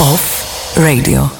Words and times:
Off 0.00 0.76
Radio. 0.76 1.37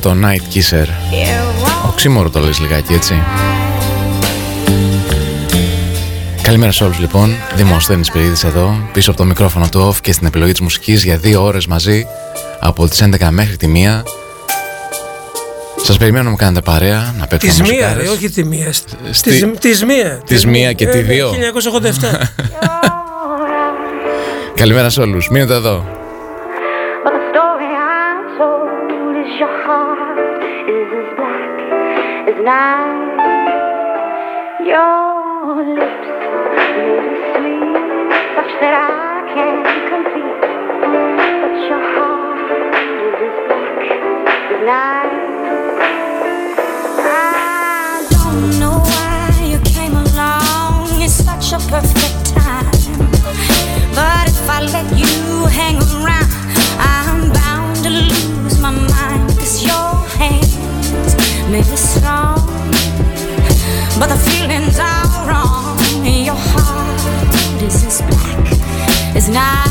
Το 0.00 0.16
Night 0.22 0.54
Kisser. 0.54 0.86
Οξύμορο 1.88 2.30
το 2.30 2.40
λες 2.40 2.60
λιγάκι 2.60 2.92
έτσι. 2.92 3.22
Καλημέρα 6.42 6.72
σε 6.72 6.84
όλους 6.84 6.98
λοιπόν, 6.98 7.34
Δημοσθένης 7.56 8.10
Περίδης 8.10 8.44
εδώ, 8.44 8.88
πίσω 8.92 9.10
από 9.10 9.18
το 9.20 9.26
μικρόφωνο 9.26 9.68
του 9.68 9.88
off 9.92 10.00
και 10.00 10.12
στην 10.12 10.26
επιλογή 10.26 10.52
της 10.52 10.60
μουσικής 10.60 11.04
για 11.04 11.16
δύο 11.16 11.42
ώρες 11.42 11.66
μαζί, 11.66 12.06
από 12.60 12.88
τις 12.88 13.02
11 13.02 13.28
μέχρι 13.30 13.56
τη 13.56 13.72
1. 13.74 14.02
Σας 15.82 15.96
περιμένω 15.96 16.24
να 16.24 16.30
μου 16.30 16.36
κάνετε 16.36 16.60
παρέα, 16.60 17.14
να 17.18 17.26
παίξουμε 17.26 17.52
Της 17.52 17.70
μία, 17.70 17.94
ρε, 17.94 18.08
όχι 18.08 18.30
τη 18.30 18.44
μία. 18.44 18.72
Στη... 19.10 19.52
Της, 19.58 19.84
μία. 19.84 20.20
Της 20.26 20.46
μία 20.46 20.72
και 20.72 20.86
τη 20.86 20.98
δύο. 20.98 21.30
1987. 21.30 22.22
Καλημέρα 24.54 24.90
σε 24.90 25.00
όλους, 25.00 25.28
μείνετε 25.28 25.54
εδώ. 25.54 26.05
tonight. 32.46 33.18
Your 34.64 35.64
lips 35.74 36.08
really 36.78 37.18
sweet, 37.34 38.14
such 38.34 38.52
that 38.62 38.74
I 38.78 39.26
can't 39.34 39.66
compete. 39.90 40.42
But 41.42 41.56
your 41.66 41.82
heart 41.94 42.38
is 43.02 43.18
as 43.26 43.36
black 43.50 43.90
as 44.52 44.62
night. 44.70 45.14
I 47.02 48.06
don't 48.14 48.46
know 48.60 48.78
why 48.78 49.26
you 49.50 49.58
came 49.74 49.96
along 49.96 51.02
in 51.02 51.08
such 51.08 51.46
a 51.52 51.58
perfect 51.66 52.18
time. 52.36 52.70
But 53.98 54.28
if 54.28 54.48
I 54.48 54.60
let 54.70 54.86
you 54.96 55.46
hang 55.46 55.85
but 63.98 64.08
the 64.08 64.16
feelings 64.16 64.78
are 64.78 65.28
wrong. 65.28 65.78
Your 66.04 66.34
heart 66.36 67.62
is 67.62 67.84
as 67.84 68.02
black 68.02 69.16
as 69.16 69.28
night. 69.28 69.65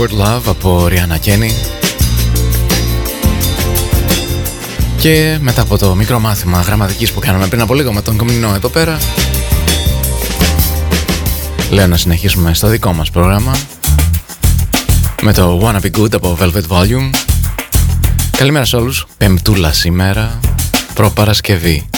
Word 0.00 0.26
Love 0.26 0.42
από 0.46 0.88
Rihanna 0.90 1.28
Kenny 1.28 1.50
και 4.98 5.38
μετά 5.40 5.62
από 5.62 5.78
το 5.78 5.94
μικρό 5.94 6.18
μάθημα 6.18 6.60
γραμματικής 6.60 7.12
που 7.12 7.20
κάναμε 7.20 7.46
πριν 7.46 7.60
από 7.60 7.74
λίγο 7.74 7.92
με 7.92 8.02
τον 8.02 8.16
Κομινό 8.16 8.54
εδώ 8.54 8.68
πέρα 8.68 8.98
λέω 11.70 11.86
να 11.86 11.96
συνεχίσουμε 11.96 12.54
στο 12.54 12.68
δικό 12.68 12.92
μας 12.92 13.10
πρόγραμμα 13.10 13.56
με 15.22 15.32
το 15.32 15.60
Wanna 15.62 15.80
Be 15.80 16.00
Good 16.00 16.14
από 16.14 16.38
Velvet 16.40 16.66
Volume. 16.68 17.10
Καλημέρα 18.36 18.64
σε 18.64 18.76
όλους, 18.76 19.06
πεμπτούλα 19.18 19.72
σήμερα, 19.72 20.40
προπαρασκευή 20.94 21.89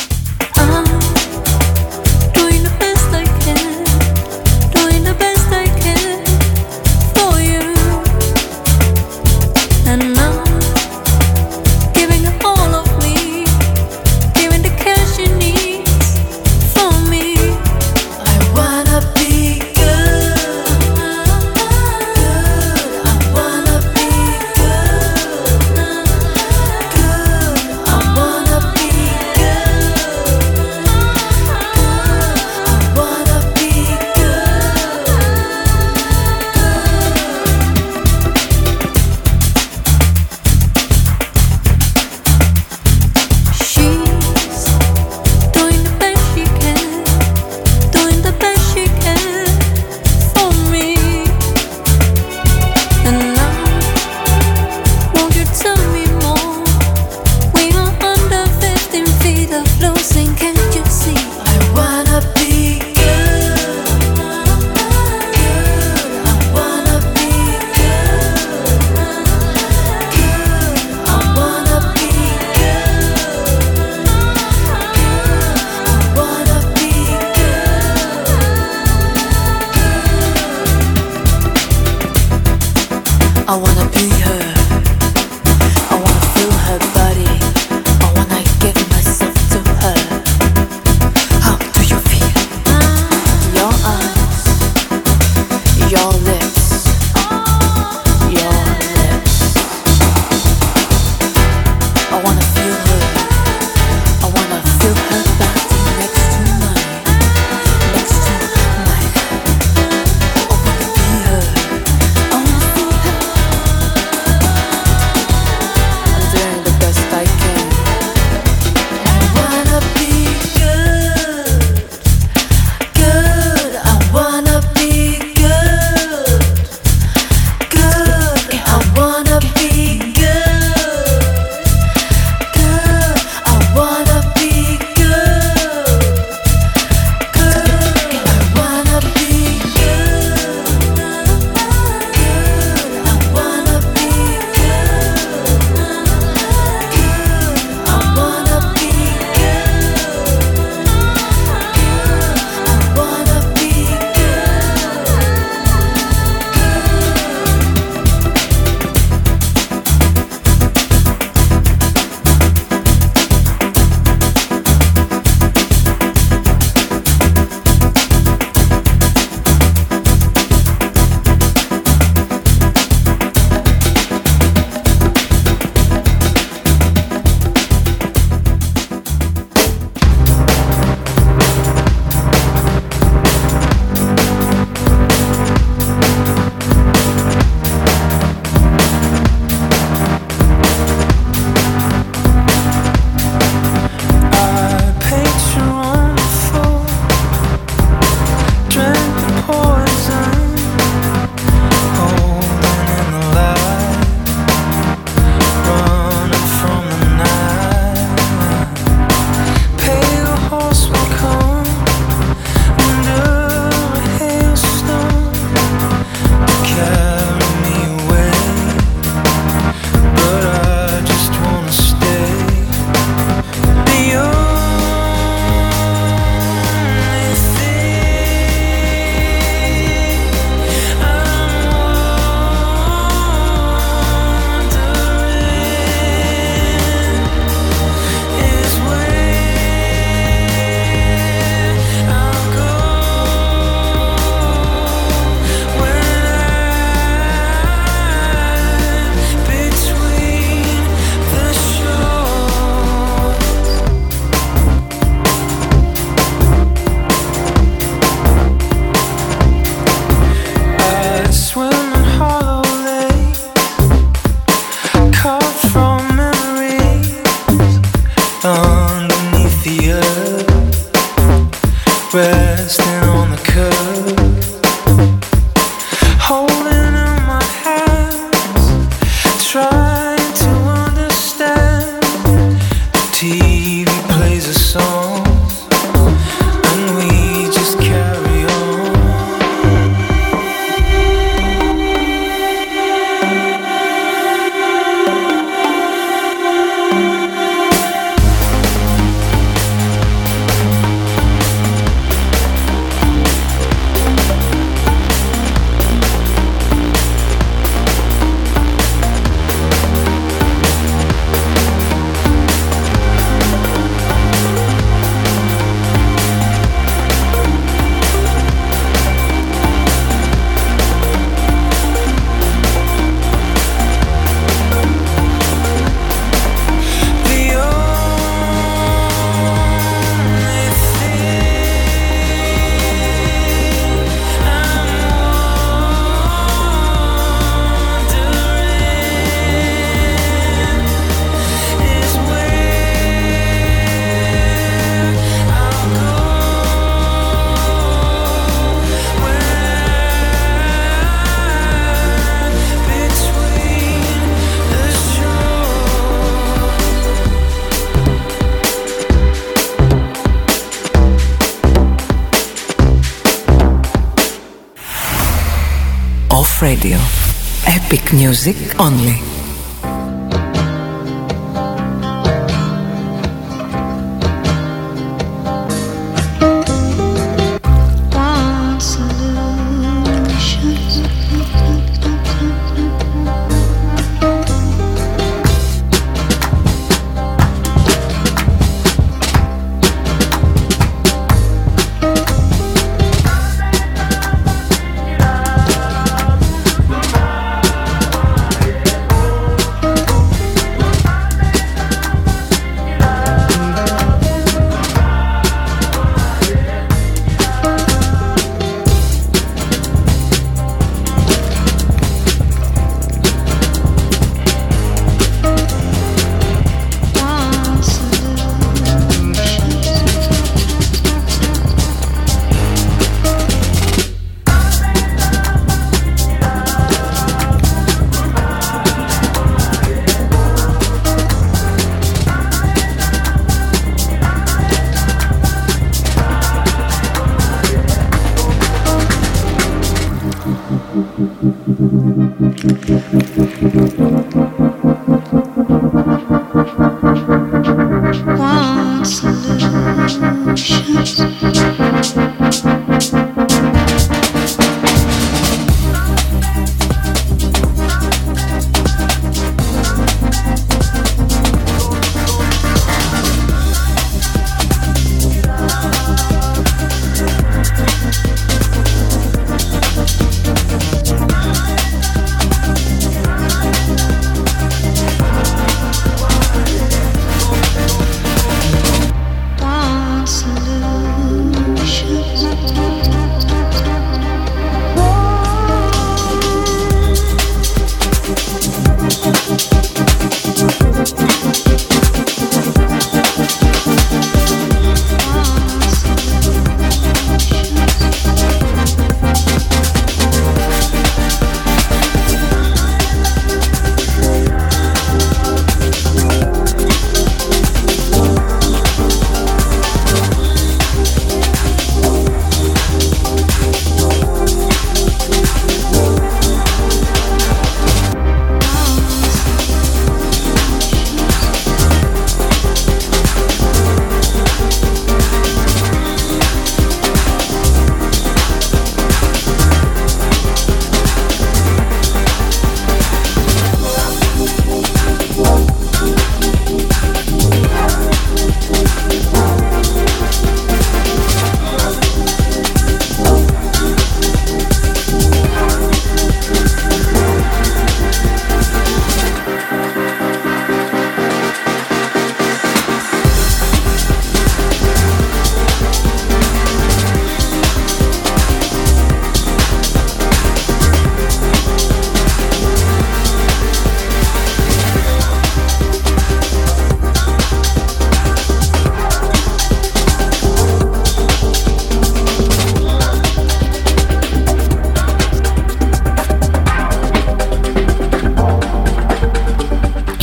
music 368.23 368.79
only. 368.79 369.32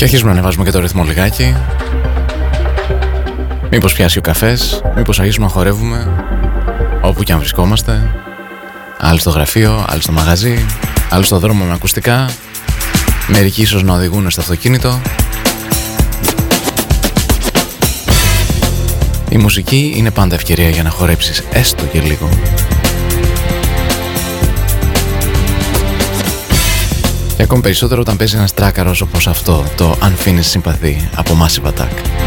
Και 0.10 0.16
αρχίζουμε 0.16 0.34
να 0.34 0.40
ανεβάζουμε 0.40 0.70
και 0.72 0.78
το 0.78 0.84
ρυθμό 0.84 1.04
λιγάκι. 1.04 1.56
Μήπως 3.70 3.94
πιάσει 3.94 4.18
ο 4.18 4.22
καφές, 4.22 4.82
μήπως 4.96 5.20
αρχίσουμε 5.20 5.46
να 5.46 5.52
χορεύουμε 5.52 6.26
όπου 7.02 7.24
και 7.24 7.32
αν 7.32 7.40
βρισκόμαστε. 7.40 8.12
Άλλοι 9.00 9.20
στο 9.20 9.30
γραφείο, 9.30 9.86
άλλοι 9.90 10.02
στο 10.02 10.12
μαγαζί, 10.12 10.66
άλλοι 11.10 11.24
στο 11.24 11.40
δρόμο 11.40 11.66
με 11.66 11.74
ακουστικά. 11.74 12.30
Μερικοί 13.28 13.62
ίσως 13.62 13.84
να 13.84 13.94
οδηγούν 13.94 14.30
στο 14.30 14.42
αυτοκίνητο. 14.42 15.02
Η 19.30 19.38
μουσική 19.38 19.94
είναι 19.96 20.12
πάντα 20.12 20.36
ευκαιρία 20.36 20.70
για 20.70 20.84
να 20.84 20.90
χορέψεις 20.90 21.44
έστω 21.52 21.84
και 21.84 22.00
λίγο. 22.00 22.30
Και 27.40 27.46
ακόμη 27.46 27.62
περισσότερο 27.62 28.02
όταν 28.02 28.18
παίζει 28.18 28.36
ένας 28.36 28.54
τράκαρος 28.54 29.02
όπως 29.02 29.28
αυτό, 29.28 29.66
το 29.78 29.98
Unfinished 30.02 30.62
Sympathy 30.62 30.96
από 31.16 31.38
Massive 31.42 31.68
Attack. 31.68 32.19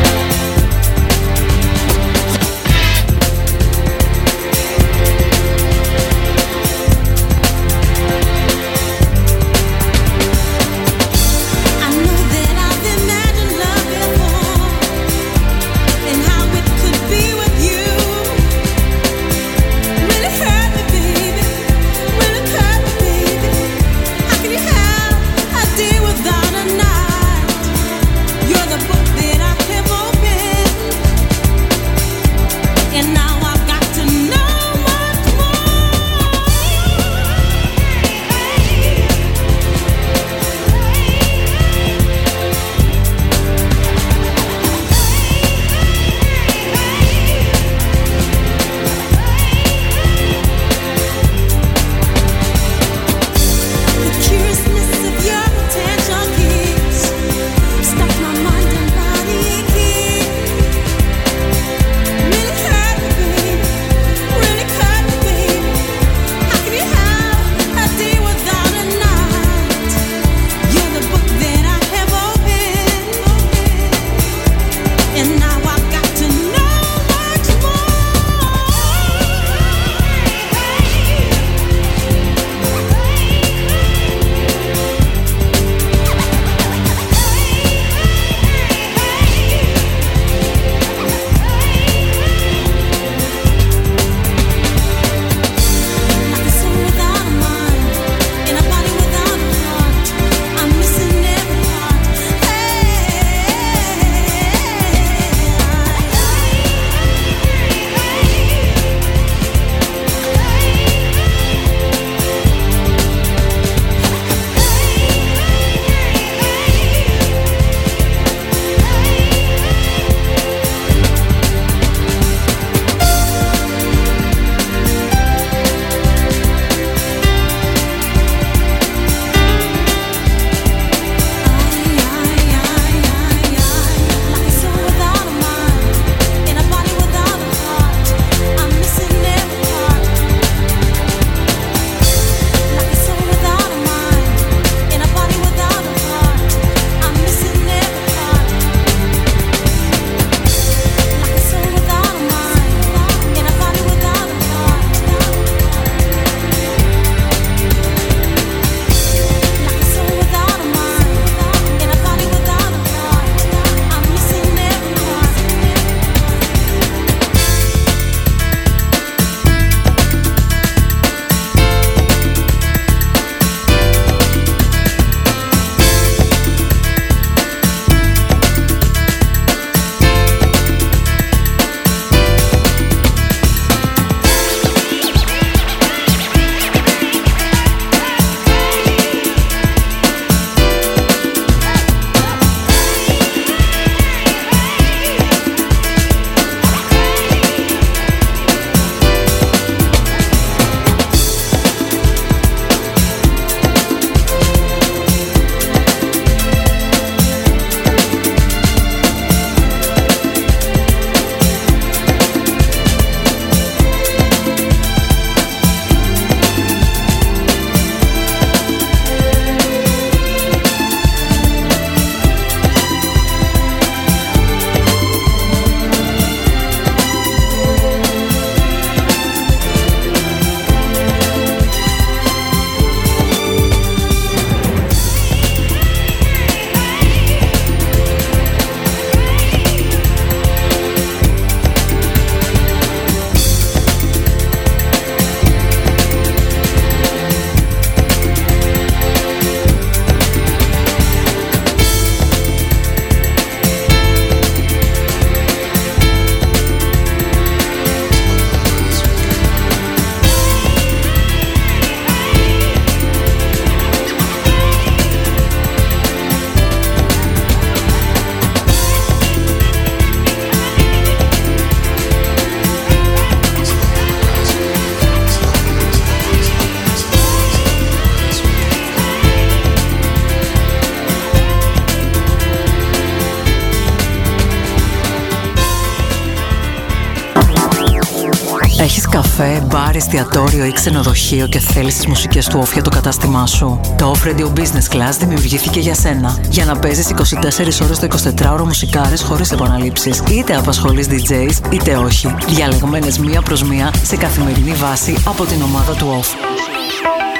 Καφέ, 289.42 289.60
μπαρ, 289.66 289.96
εστιατόριο 289.96 290.64
ή 290.64 290.72
ξενοδοχείο 290.72 291.46
και 291.46 291.58
θέλεις 291.58 291.94
τις 291.94 292.06
μουσικές 292.06 292.46
του 292.46 292.58
όφια 292.60 292.82
το 292.82 292.90
κατάστημά 292.90 293.46
σου. 293.46 293.80
Το 293.98 294.14
Off 294.14 294.28
Radio 294.28 294.58
Business 294.58 294.96
Class 294.96 295.16
δημιουργήθηκε 295.18 295.80
για 295.80 295.94
σένα. 295.94 296.38
Για 296.50 296.64
να 296.64 296.78
παίζεις 296.78 297.10
24 297.10 297.80
ώρες 297.82 297.98
το 297.98 298.06
24ωρο 298.06 298.64
μουσικάρες 298.64 299.22
χωρίς 299.22 299.50
επαναλήψεις. 299.50 300.22
Είτε 300.30 300.56
απασχολείς 300.56 301.06
DJs 301.10 301.72
είτε 301.72 301.96
όχι. 301.96 302.34
Διαλεγμένες 302.46 303.18
μία 303.18 303.42
προς 303.42 303.62
μία 303.62 303.92
σε 304.02 304.16
καθημερινή 304.16 304.72
βάση 304.72 305.16
από 305.26 305.44
την 305.44 305.62
ομάδα 305.62 305.94
του 305.94 306.20
Off. 306.20 306.28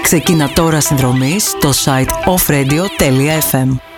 Ξεκίνα 0.02 0.48
τώρα 0.52 0.80
συνδρομή 0.80 1.36
στο 1.40 1.70
site 1.84 2.34
offradio.fm. 2.34 3.91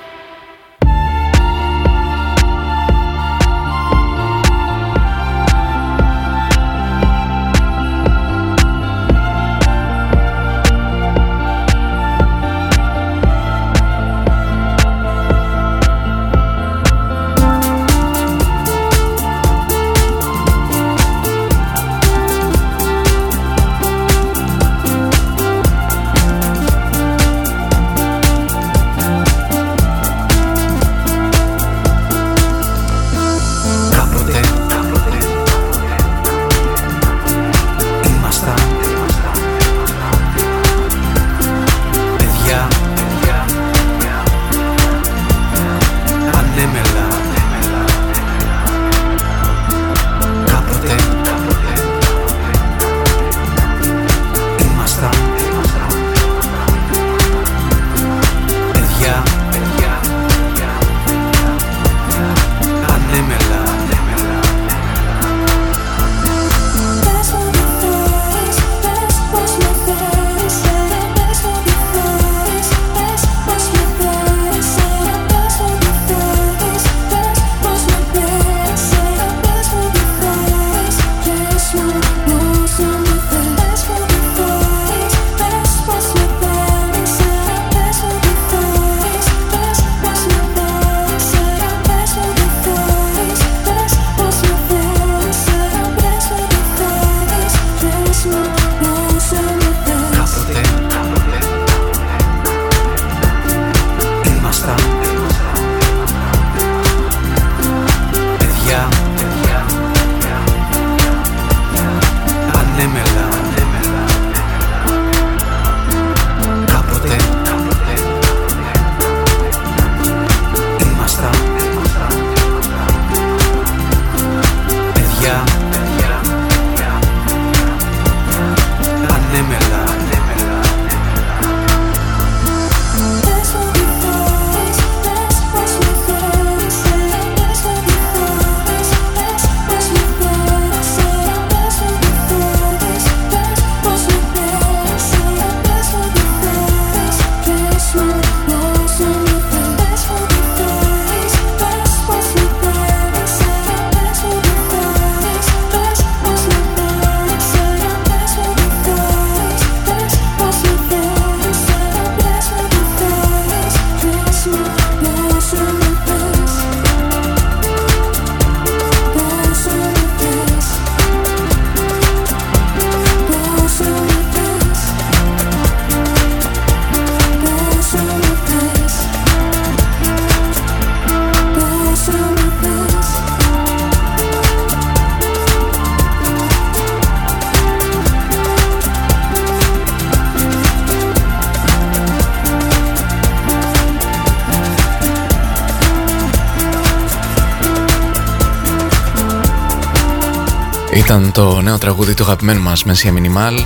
Ήταν 201.05 201.32
το 201.32 201.61
νέο 201.61 201.78
τραγούδι 201.78 202.14
του 202.14 202.22
αγαπημένου 202.22 202.62
μας 202.62 202.84
Μεσία 202.84 203.12
Μινιμάλ. 203.12 203.61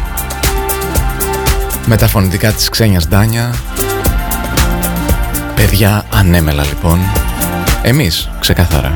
Με 1.87 1.97
τα 1.97 2.09
φωνητικά 2.09 2.53
της 2.53 2.69
Ξένιας 2.69 3.09
Ντάνια. 3.09 3.55
Παιδιά 5.55 6.05
ανέμελα 6.13 6.65
λοιπόν. 6.65 6.99
Εμείς 7.83 8.31
ξεκαθάρα 8.41 8.93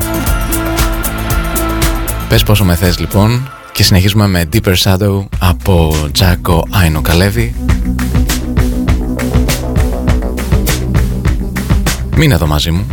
Πες 2.28 2.42
πόσο 2.42 2.64
με 2.64 2.74
θες 2.74 2.98
λοιπόν 2.98 3.50
και 3.72 3.82
συνεχίζουμε 3.82 4.26
με 4.26 4.48
Deeper 4.52 4.74
Shadow 4.84 5.24
από 5.38 5.94
Τζάκο 6.12 6.66
Άινο 6.70 7.00
Καλέβη. 7.00 7.54
Μείνε 12.16 12.34
εδώ 12.34 12.46
μαζί 12.46 12.70
μου 12.70 12.86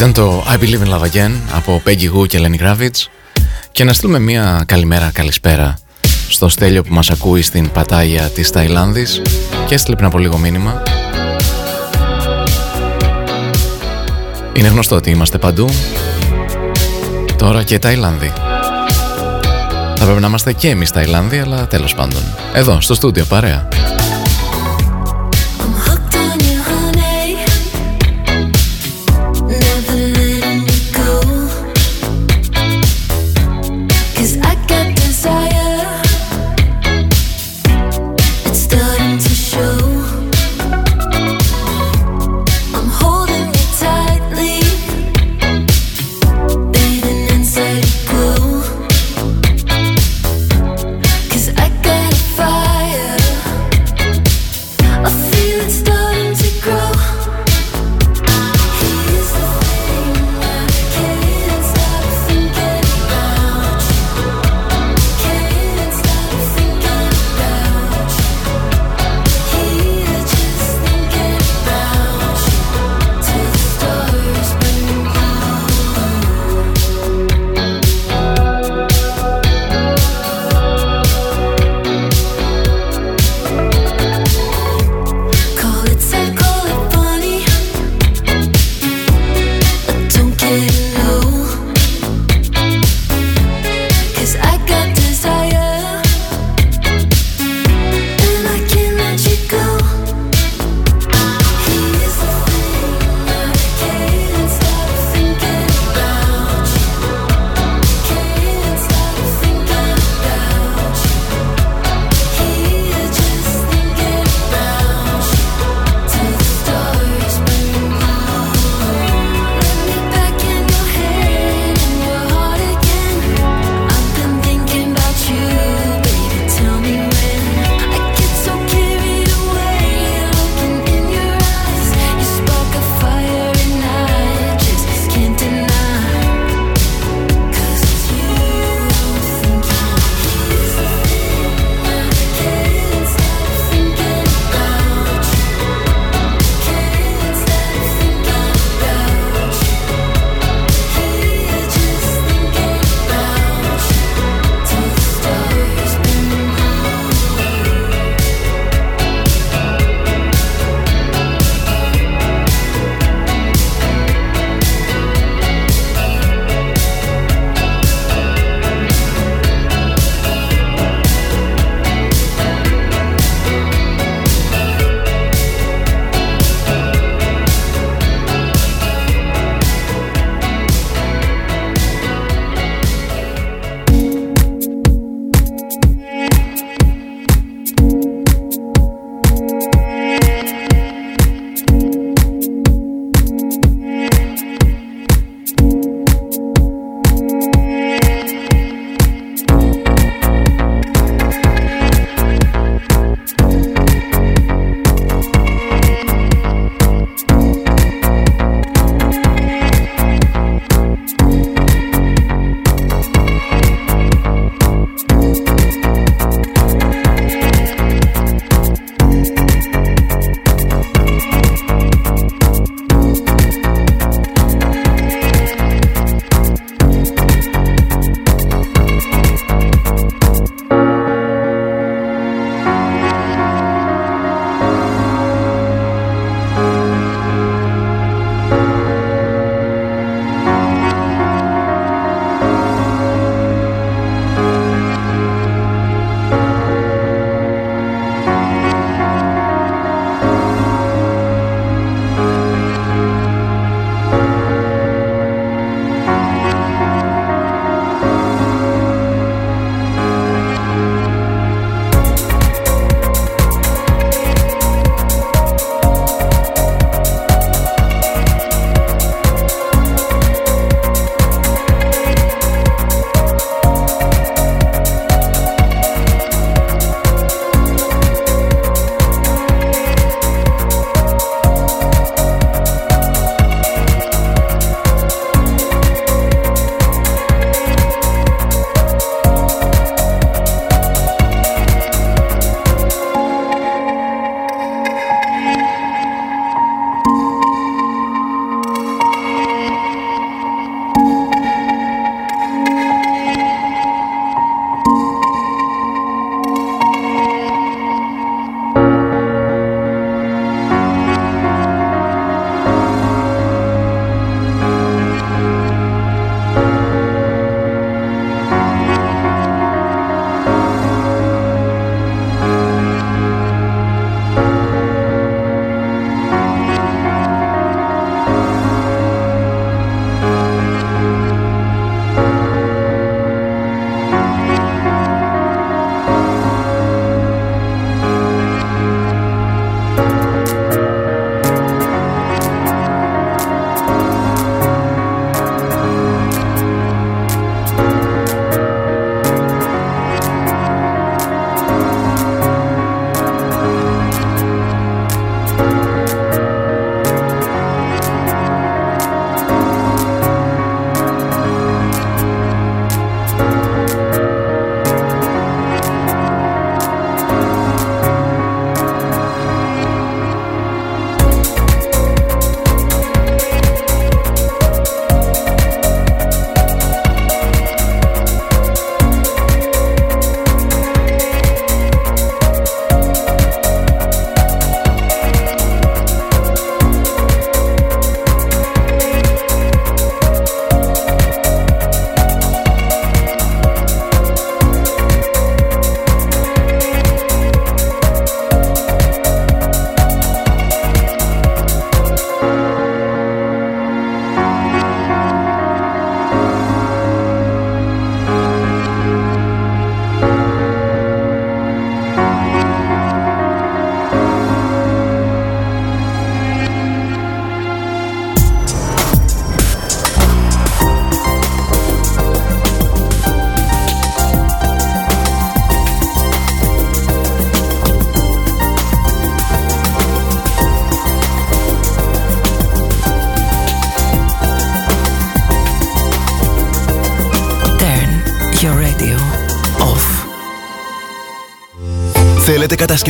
Ήταν 0.00 0.12
το 0.12 0.44
I 0.46 0.58
Believe 0.62 0.86
in 0.86 0.94
Love 0.94 1.02
Again 1.02 1.30
από 1.54 1.82
Peggy 1.86 2.14
Goo 2.14 2.26
και 2.28 2.40
Lenny 2.42 2.62
Kravitz 2.62 3.06
και 3.72 3.84
να 3.84 3.92
στείλουμε 3.92 4.18
μια 4.18 4.64
καλημέρα, 4.66 5.10
καλησπέρα 5.12 5.78
στο 6.28 6.48
Στέλιο 6.48 6.82
που 6.82 6.94
μας 6.94 7.10
ακούει 7.10 7.42
στην 7.42 7.70
Πατάγια 7.70 8.22
της 8.22 8.50
Ταϊλάνδης 8.50 9.22
και 9.66 9.74
έστειλε 9.74 9.96
πριν 9.96 10.08
από 10.08 10.18
λίγο 10.18 10.38
μήνυμα. 10.38 10.82
Είναι 14.52 14.68
γνωστό 14.68 14.96
ότι 14.96 15.10
είμαστε 15.10 15.38
παντού, 15.38 15.68
τώρα 17.36 17.62
και 17.62 17.78
Ταϊλάνδη. 17.78 18.32
Θα 19.96 20.04
πρέπει 20.04 20.20
να 20.20 20.26
είμαστε 20.26 20.52
και 20.52 20.68
εμείς 20.68 20.90
Ταϊλάνδη, 20.90 21.38
αλλά 21.38 21.66
τέλος 21.66 21.94
πάντων. 21.94 22.22
Εδώ, 22.54 22.80
στο 22.80 22.94
στούντιο, 22.94 23.24
παρέα. 23.24 23.68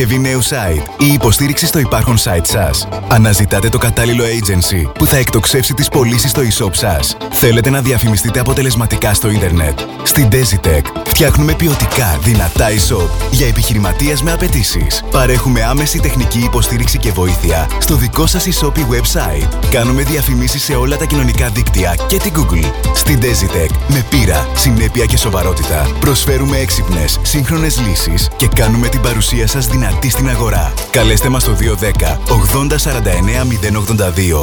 Κατασκευή 0.01 0.29
νέου 0.29 0.43
site 0.43 1.03
ή 1.03 1.13
υποστήριξη 1.13 1.65
στο 1.65 1.79
υπάρχον 1.79 2.17
site 2.17 2.45
σας. 2.45 2.87
Αναζητάτε 3.09 3.69
το 3.69 3.77
κατάλληλο 3.77 4.23
agency 4.23 4.91
που 4.93 5.05
θα 5.05 5.17
εκτοξεύσει 5.17 5.73
τις 5.73 5.89
πωλήσεις 5.89 6.29
στο 6.29 6.41
e-shop 6.41 6.75
σας. 6.75 7.15
Θέλετε 7.31 7.69
να 7.69 7.81
διαφημιστείτε 7.81 8.39
αποτελεσματικά 8.39 9.13
στο 9.13 9.29
ίντερνετ; 9.29 9.79
Στην 10.03 10.27
Dezitec 10.31 10.81
φτιάχνουμε 11.05 11.53
ποιοτικά, 11.53 12.19
δυνατά 12.23 12.67
e-shop 12.69 13.09
για 13.31 13.47
επιχειρηματίες 13.47 14.21
με 14.21 14.31
απαιτήσεις. 14.31 15.03
Παρέχουμε 15.11 15.63
άμεση 15.63 15.99
τεχνική 15.99 16.39
υποστήριξη 16.39 16.97
και 16.97 17.11
βοήθεια 17.11 17.69
στο 17.79 17.95
δικό 17.95 18.27
σας 18.27 18.45
e-shop 18.45 18.77
ή 18.77 18.85
website. 18.91 19.69
Κάνουμε 19.69 20.03
διαφημίσεις 20.03 20.63
σε 20.63 20.75
όλα 20.75 20.97
τα 20.97 21.05
κοινωνικά 21.05 21.49
δίκτυα 21.49 21.95
και 22.07 22.17
την 22.17 22.33
Google. 22.35 22.71
Στην 22.93 23.19
Dezitec 23.21 23.75
με 23.87 24.05
πείρα, 24.09 24.47
συνέπεια 24.55 25.05
και 25.05 25.17
σοβαρότητα 25.17 25.89
προσφέρουμε 25.99 26.57
έξυπνες, 26.57 27.19
σύγχρονες 27.21 27.79
λύσεις 27.79 28.29
και 28.37 28.47
κάνουμε 28.47 28.87
την 28.87 29.01
παρουσία 29.01 29.47
σας 29.47 29.67
δυνατή 29.67 30.09
στην 30.09 30.29
αγορά. 30.29 30.73
Καλέστε 30.91 31.29
μας 31.29 31.41
στο 31.41 31.51
210 31.51 32.19
80 32.27 32.77
49 32.77 33.45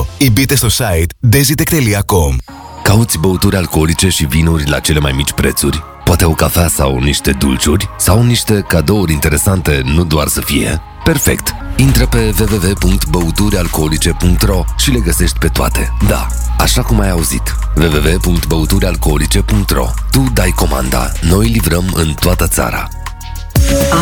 082 0.01 0.07
ή 0.19 0.31
μπείτε 0.31 0.57
στο 0.57 0.69
site 0.69 1.35
dezitec.com. 1.37 2.48
Cauți 2.89 3.19
băuturi 3.19 3.57
alcoolice 3.57 4.09
și 4.09 4.25
vinuri 4.25 4.69
la 4.69 4.81
cele 4.81 4.99
mai 4.99 5.13
mici 5.13 5.33
prețuri? 5.33 5.83
Poate 6.05 6.25
o 6.25 6.33
cafea 6.33 6.69
sau 6.69 6.99
niște 6.99 7.31
dulciuri? 7.31 7.89
Sau 7.99 8.23
niște 8.23 8.65
cadouri 8.69 9.13
interesante, 9.13 9.83
nu 9.85 10.05
doar 10.05 10.27
să 10.27 10.41
fie? 10.41 10.81
Perfect! 11.05 11.55
Intră 11.77 12.07
pe 12.07 12.35
www.băuturialcoolice.ro 12.39 14.65
și 14.79 14.91
le 14.91 14.99
găsești 14.99 15.39
pe 15.39 15.49
toate. 15.49 15.93
Da, 16.07 16.27
așa 16.59 16.83
cum 16.83 17.01
ai 17.01 17.11
auzit. 17.11 17.57
www.băuturialcoolice.ro 17.77 19.91
Tu 20.11 20.25
dai 20.33 20.53
comanda, 20.57 21.13
noi 21.21 21.47
livrăm 21.47 21.85
în 21.95 22.15
toată 22.21 22.47
țara. 22.47 22.89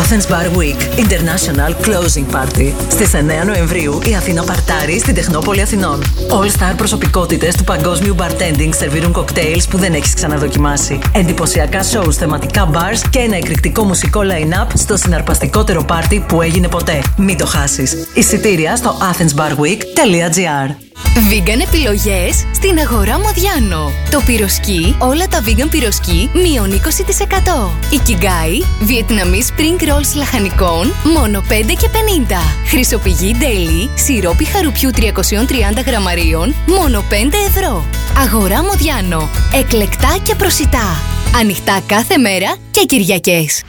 Athens 0.01 0.25
Bar 0.31 0.47
Week 0.57 0.79
International 1.03 1.71
Closing 1.85 2.35
Party. 2.35 2.73
Στις 2.87 3.13
9 3.13 3.45
Νοεμβρίου 3.45 3.99
η 4.05 4.15
Αθήνα 4.15 4.43
παρτάρει 4.43 4.99
στην 4.99 5.15
Τεχνόπολη 5.15 5.61
Αθηνών. 5.61 6.03
All 6.29 6.45
star 6.45 6.73
προσωπικότητες 6.77 7.55
του 7.55 7.63
παγκόσμιου 7.63 8.15
bartending 8.19 8.69
σερβίρουν 8.75 9.11
κοκτέιλς 9.11 9.67
που 9.67 9.77
δεν 9.77 9.93
έχεις 9.93 10.13
ξαναδοκιμάσει. 10.13 10.99
Εντυπωσιακά 11.13 11.79
shows, 11.91 12.13
θεματικά 12.13 12.69
bars 12.73 13.07
και 13.09 13.19
ένα 13.19 13.35
εκρηκτικό 13.35 13.83
μουσικό 13.83 14.21
line-up 14.23 14.67
στο 14.73 14.97
συναρπαστικότερο 14.97 15.83
πάρτι 15.83 16.25
που 16.27 16.41
έγινε 16.41 16.67
ποτέ. 16.67 17.01
Μην 17.17 17.37
το 17.37 17.45
χάσεις. 17.45 17.95
Εισιτήρια 18.13 18.75
στο 18.75 18.97
athensbarweek.gr 19.11 20.86
Vegan 21.17 21.61
επιλογές 21.67 22.45
στην 22.53 22.79
αγορά 22.79 23.19
Μοδιάνο. 23.19 23.91
Το 24.11 24.21
πυροσκή, 24.25 24.95
όλα 24.99 25.27
τα 25.27 25.43
vegan 25.45 25.67
πυροσκή, 25.69 26.29
μείον 26.33 26.71
20%. 26.71 27.71
Η 27.89 27.99
Kigai, 28.07 28.65
Βιετναμί 28.81 29.41
spring 29.47 29.83
rolls 29.83 30.15
λαχανικών, 30.15 30.93
μόνο 31.15 31.43
5 31.49 31.73
και 31.77 31.89
50. 31.89 32.33
Χρυσοπηγή 32.65 33.35
Daily, 33.39 33.89
σιρόπι 33.95 34.43
χαρουπιού 34.43 34.89
330 34.95 35.81
γραμμαρίων, 35.85 36.55
μόνο 36.67 37.03
5 37.09 37.13
ευρώ. 37.47 37.85
Αγορά 38.17 38.63
Μοδιάνο. 38.63 39.29
Εκλεκτά 39.53 40.17
και 40.23 40.35
προσιτά. 40.35 41.01
Ανοιχτά 41.39 41.81
κάθε 41.85 42.17
μέρα 42.17 42.55
και 42.71 42.85
Κυριακές. 42.85 43.63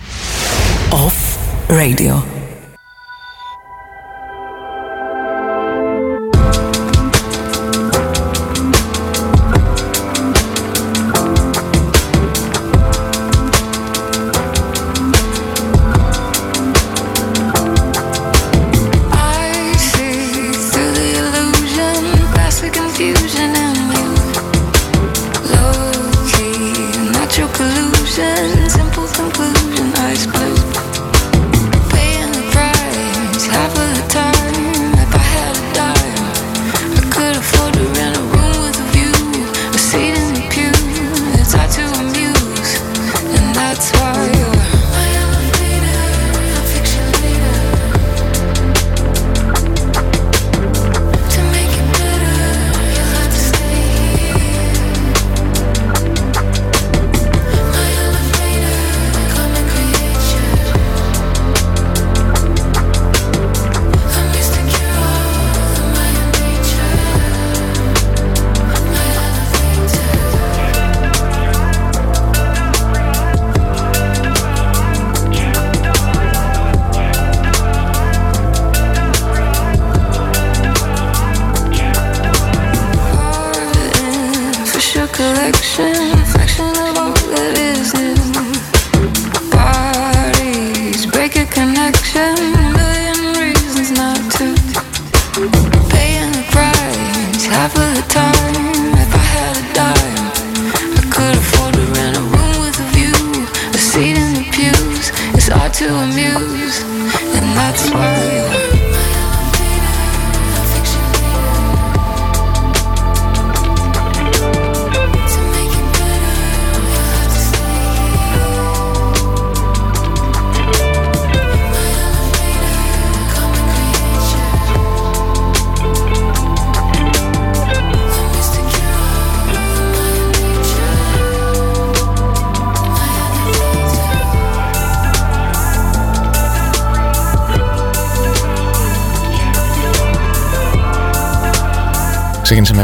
Off 0.91 1.39
Radio. 1.71 2.38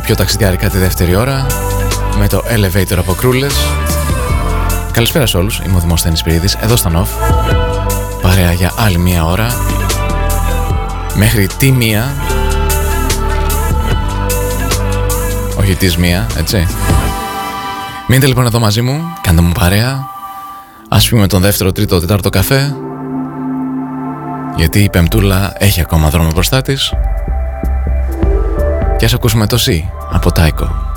Πιο 0.04 0.14
ταξιδιάρικα 0.14 0.68
τη 0.68 0.78
δεύτερη 0.78 1.14
ώρα 1.14 1.46
με 2.18 2.28
το 2.28 2.42
Elevator 2.48 2.96
από 2.98 3.12
Κρούλες. 3.12 3.54
Καλησπέρα 4.92 5.26
σε 5.26 5.36
όλους, 5.36 5.60
είμαι 5.66 5.76
ο 5.76 5.78
Δημοσθένης 5.78 6.22
Πυρίδης, 6.22 6.54
εδώ 6.54 6.76
στα 6.76 6.90
Νοφ. 6.90 7.10
Παρέα 8.22 8.52
για 8.52 8.72
άλλη 8.76 8.98
μία 8.98 9.24
ώρα. 9.24 9.46
Μέχρι 11.14 11.46
τη 11.46 11.72
μία. 11.72 12.12
Όχι 15.58 15.74
της 15.74 15.96
μία, 15.96 16.26
έτσι. 16.38 16.66
Μείνετε 18.08 18.26
λοιπόν 18.26 18.46
εδώ 18.46 18.58
μαζί 18.58 18.82
μου, 18.82 19.02
κάντε 19.20 19.40
μου 19.40 19.52
παρέα. 19.52 20.06
Ας 20.88 21.08
πούμε 21.08 21.26
τον 21.26 21.40
δεύτερο, 21.40 21.72
τρίτο, 21.72 22.00
τετάρτο 22.00 22.28
καφέ. 22.28 22.76
Γιατί 24.56 24.78
η 24.78 24.90
Πεμπτούλα 24.90 25.52
έχει 25.58 25.80
ακόμα 25.80 26.08
δρόμο 26.08 26.30
μπροστά 26.30 26.62
της. 26.62 26.92
Και 28.96 29.04
ας 29.04 29.14
ακούσουμε 29.14 29.46
το 29.46 29.58
«Σι» 29.58 29.90
από 30.14 30.32
Τάικο. 30.32 30.93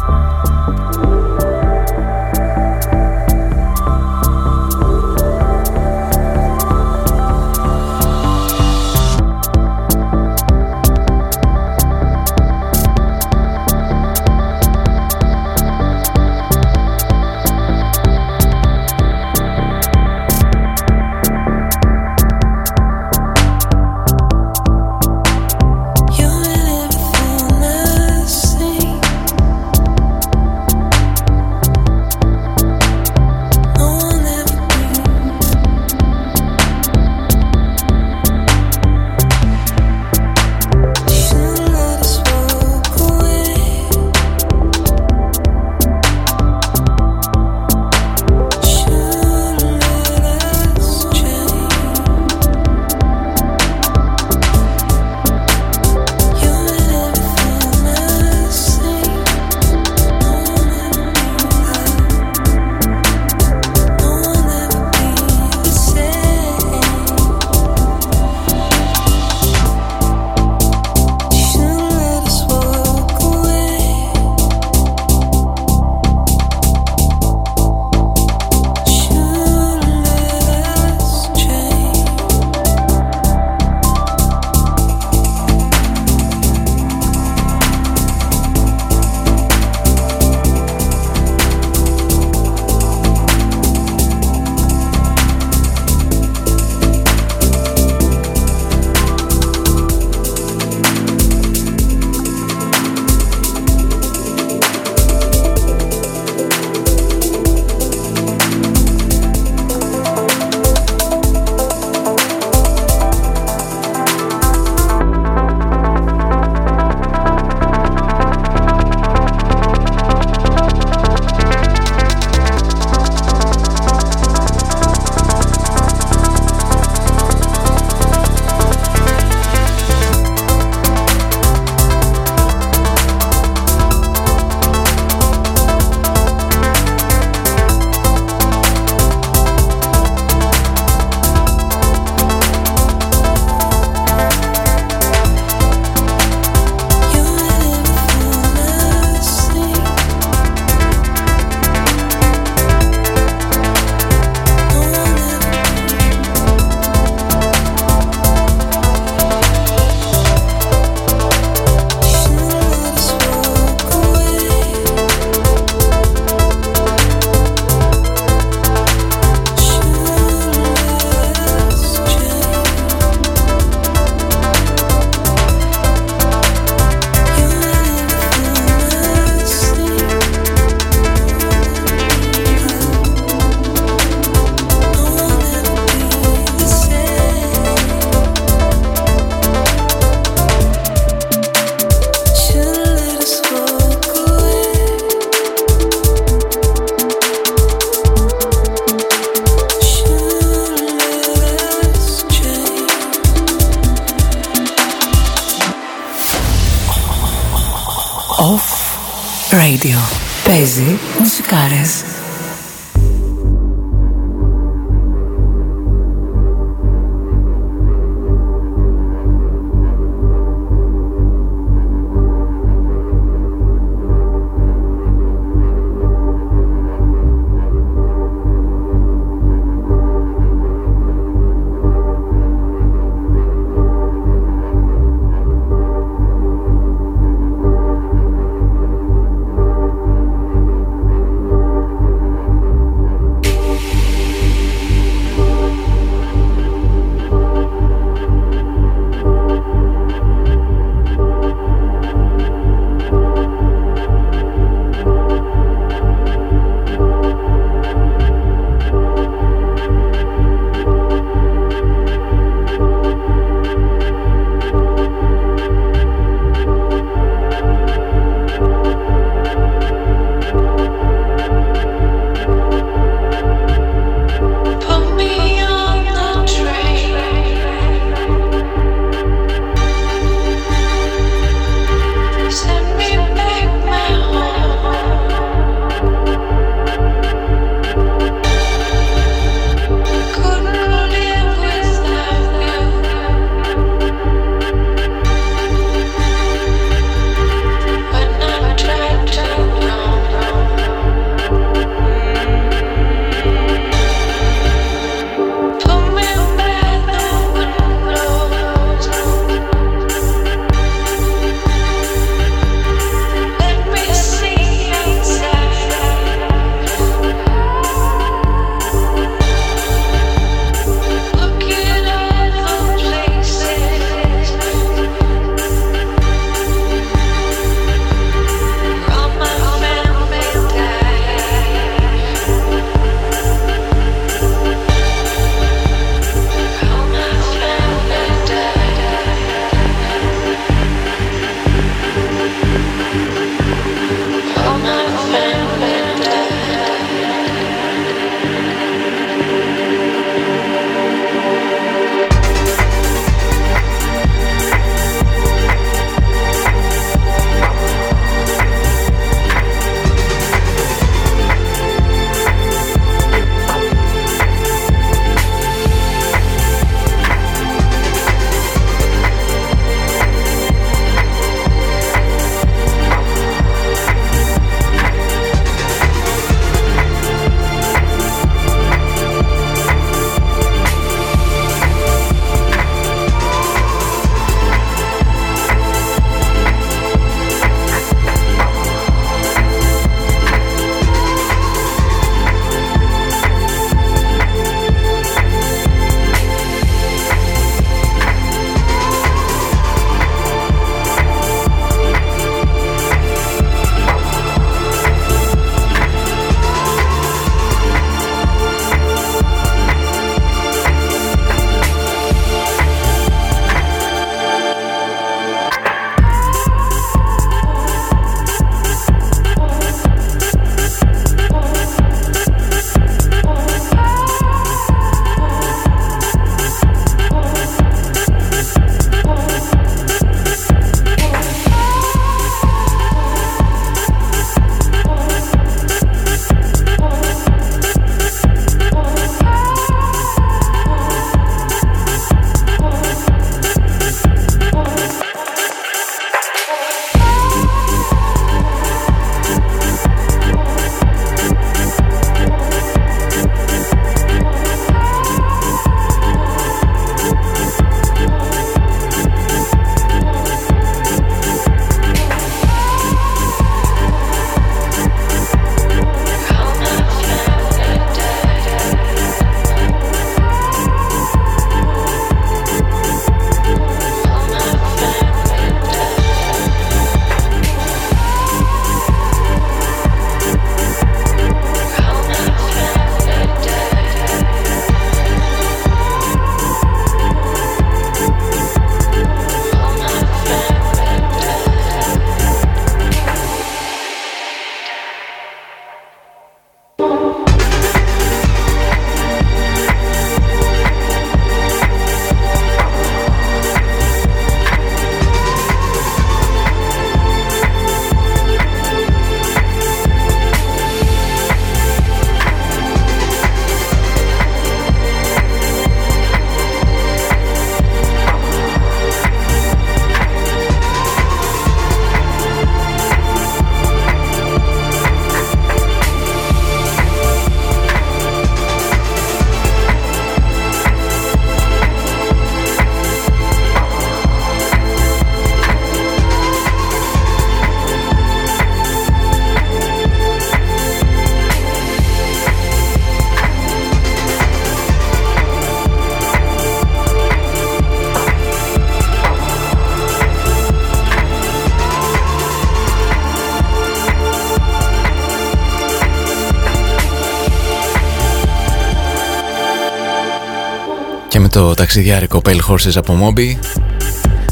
Το 561.68 561.74
ταξιδιάρικο 561.74 562.42
Pale 562.46 562.60
Horses 562.70 562.96
από 562.96 563.18
Moby 563.22 563.56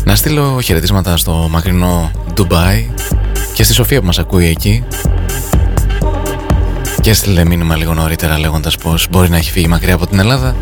να 0.04 0.16
στείλω 0.16 0.62
χαιρετίσματα 0.62 1.18
στο 1.18 1.48
μακρινό 1.52 2.12
Dubai 2.38 2.86
και 3.54 3.64
στη 3.64 3.74
Σοφία 3.74 4.00
που 4.00 4.06
μας 4.06 4.20
ακούει 4.20 4.46
εκεί. 4.46 4.84
Και 7.02 7.10
έστειλε 7.10 7.46
μήνυμα 7.46 7.76
λίγο 7.76 7.94
νωρίτερα 7.94 8.40
λέγοντας 8.40 8.78
πως 8.78 9.08
μπορεί 9.10 9.30
να 9.30 9.38
έχει 9.38 9.52
φύγει 9.52 9.68
μακριά 9.68 9.94
από 9.94 10.08
την 10.08 10.20
Ελλάδα. 10.20 10.56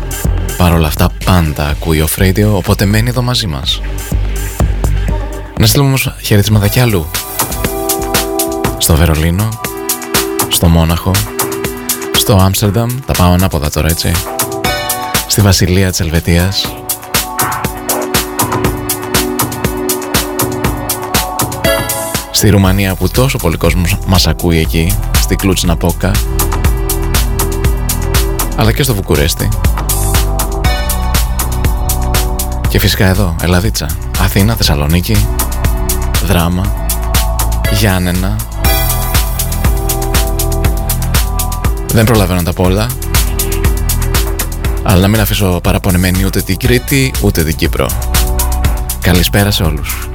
Παρ' 0.56 0.72
όλα 0.72 0.86
αυτά 0.86 1.08
πάντα 1.24 1.66
ακούει 1.66 2.00
ο 2.00 2.06
Φρέιντιο 2.06 2.56
οπότε 2.56 2.84
μένει 2.84 3.08
εδώ 3.08 3.22
μαζί 3.22 3.46
μας. 3.46 3.80
Να 5.58 5.66
στείλουμε 5.66 5.88
όμως 5.88 6.16
χαιρετίσματα 6.22 6.68
κι 6.68 6.80
αλλού 6.80 7.06
Στο 8.78 8.94
Βερολίνο 8.94 9.48
Στο 10.48 10.68
Μόναχο 10.68 11.10
Στο 12.12 12.36
Άμστερνταμ. 12.36 12.90
Τα 13.06 13.12
πάω 13.12 13.32
ανάποδα 13.32 13.70
τώρα 13.70 13.88
έτσι 13.88 14.12
Στη 15.34 15.42
Βασιλεία 15.42 15.90
της 15.90 16.00
Ελβετίας. 16.00 16.74
Στη 22.30 22.48
Ρουμανία 22.48 22.94
που 22.94 23.08
τόσο 23.08 23.38
πολύ 23.38 23.56
κόσμος 23.56 23.98
μας 24.06 24.26
ακούει 24.26 24.58
εκεί 24.58 24.96
Στη 25.20 25.36
Κλούτσνα 25.36 25.76
Πόκα 25.76 26.10
Αλλά 28.56 28.72
και 28.72 28.82
στο 28.82 28.94
Βουκουρέστι. 28.94 29.48
Και 32.68 32.78
φυσικά 32.78 33.06
εδώ, 33.06 33.36
Ελλαδίτσα. 33.42 33.86
Αθήνα, 34.20 34.54
Θεσσαλονίκη. 34.54 35.26
Δράμα. 36.24 36.86
Γιάννενα. 37.72 38.36
Δεν 41.92 42.04
προλαβαίνω 42.04 42.42
τα 42.42 42.52
πολλά 42.52 42.86
Αλλά 44.86 45.00
να 45.00 45.08
μην 45.08 45.20
αφήσω 45.20 45.60
παραπονεμένη 45.62 46.24
ούτε 46.24 46.40
την 46.40 46.56
Κρήτη 46.56 47.12
ούτε 47.22 47.44
την 47.44 47.56
Κύπρο. 47.56 47.86
Καλησπέρα 49.00 49.50
σε 49.50 49.62
όλους 49.62 50.08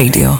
Radio. 0.00 0.39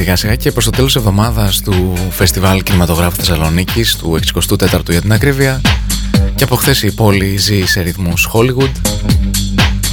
Σιγά 0.00 0.16
σιγά 0.16 0.34
και 0.34 0.52
προς 0.52 0.64
το 0.64 0.70
τέλος 0.70 0.96
εβδομάδας 0.96 1.60
του 1.60 1.94
Φεστιβάλ 2.10 2.62
Κινηματογράφου 2.62 3.16
Θεσσαλονίκης 3.16 3.96
του 3.96 4.18
64ου 4.34 4.90
για 4.90 5.00
την 5.00 5.12
ακρίβεια 5.12 5.60
και 6.34 6.44
από 6.44 6.56
χθες 6.56 6.82
η 6.82 6.94
πόλη 6.94 7.36
ζει 7.36 7.66
σε 7.66 7.80
ρυθμούς 7.80 8.28
Hollywood 8.32 8.70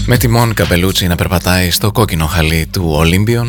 με 0.06 0.18
τη 0.18 0.28
Μόνικα 0.28 0.66
Μπελούτσι 0.70 1.08
να 1.08 1.16
περπατάει 1.16 1.72
στο 1.72 1.92
κόκκινο 1.92 2.26
χαλί 2.26 2.68
του 2.72 3.00
Olympion 3.04 3.46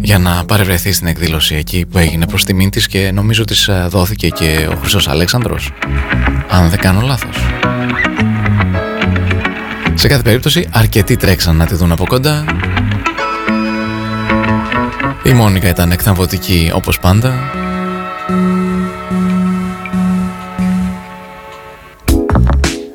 για 0.00 0.18
να 0.18 0.44
παρευρεθεί 0.44 0.92
στην 0.92 1.06
εκδήλωση 1.06 1.54
εκεί 1.54 1.86
που 1.90 1.98
έγινε 1.98 2.26
προς 2.26 2.44
τιμήν 2.44 2.70
της 2.70 2.86
και 2.86 3.10
νομίζω 3.14 3.44
της 3.44 3.68
ε, 3.68 3.86
δόθηκε 3.88 4.28
και 4.28 4.68
ο 4.70 4.76
Χρυσός 4.80 5.08
Αλέξανδρος 5.08 5.72
αν 6.50 6.70
δεν 6.70 6.78
κάνω 6.78 7.00
λάθος. 7.00 7.36
Σε 9.94 10.08
κάθε 10.08 10.22
περίπτωση 10.22 10.68
αρκετοί 10.72 11.16
τρέξαν 11.16 11.56
να 11.56 11.66
τη 11.66 11.74
δουν 11.74 11.92
από 11.92 12.06
κοντά 12.06 12.44
η 15.26 15.32
Μόνικα 15.32 15.68
ήταν 15.68 15.90
εκθαμβωτική 15.90 16.70
όπως 16.74 16.98
πάντα. 16.98 17.34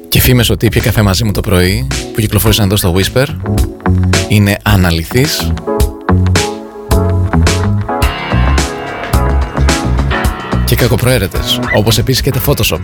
Και 0.10 0.22
φήμες 0.22 0.50
ότι 0.50 0.66
ήπια 0.66 0.82
καφέ 0.82 1.02
μαζί 1.02 1.24
μου 1.24 1.32
το 1.32 1.42
πρωί 1.42 1.88
που 2.14 2.22
κυκλοφόρησαν 2.22 2.66
εδώ 2.66 2.76
στο 2.76 2.96
Whisper 2.96 3.26
είναι 4.28 4.58
αναλυθείς. 4.64 5.52
Και 10.66 10.76
κακοπροαίρετες, 10.76 11.60
όπως 11.76 11.98
επίσης 11.98 12.22
και 12.22 12.32
το 12.32 12.40
Photoshop, 12.48 12.80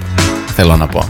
θέλω 0.56 0.76
να 0.76 0.88
πω. 0.88 1.04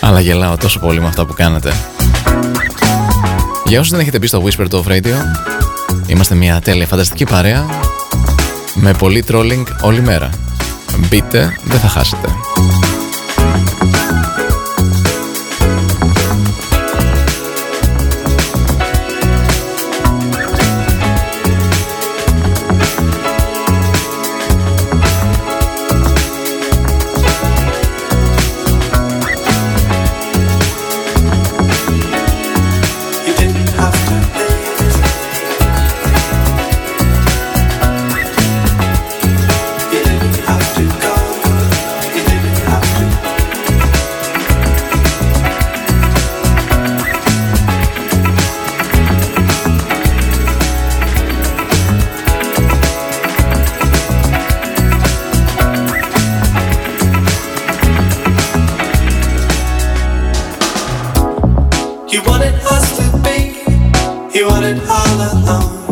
Αλλά 0.00 0.20
γελάω 0.20 0.56
τόσο 0.56 0.78
πολύ 0.78 1.00
με 1.00 1.06
αυτά 1.06 1.26
που 1.26 1.32
κάνετε. 1.32 1.72
Για 3.66 3.78
όσους 3.78 3.90
δεν 3.90 4.00
έχετε 4.00 4.18
μπει 4.18 4.26
στο 4.26 4.42
Whisper 4.44 4.68
Top 4.70 4.82
Radio, 4.86 5.14
είμαστε 6.06 6.34
μια 6.34 6.60
τέλεια 6.60 6.86
φανταστική 6.86 7.24
παρέα 7.24 7.66
με 8.74 8.92
πολύ 8.92 9.24
trolling 9.28 9.64
όλη 9.82 10.00
μέρα. 10.00 10.30
Μπείτε, 11.08 11.56
δεν 11.64 11.78
θα 11.78 11.88
χάσετε. 11.88 12.28
Alone. 65.34 65.83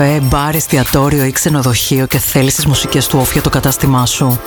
Καφέ, 0.00 0.20
μπαρ, 0.20 0.54
εστιατόριο 0.54 1.24
ή 1.24 1.30
ξενοδοχείο 1.30 2.06
και 2.06 2.18
θέλεις 2.18 2.54
τις 2.54 2.66
μουσικές 2.66 3.06
του 3.06 3.18
όφια 3.20 3.42
το 3.42 3.50
κατάστημά 3.50 4.06
σου. 4.06 4.40